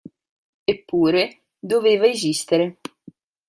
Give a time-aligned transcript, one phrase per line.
[0.73, 2.79] Eppure, doveva esistere.